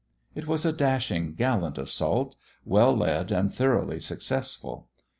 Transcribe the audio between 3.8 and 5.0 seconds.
successful.